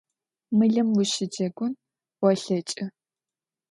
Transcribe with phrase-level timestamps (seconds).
[0.57, 1.73] Мылым ущыджэгун
[2.27, 2.85] олъэкӏы.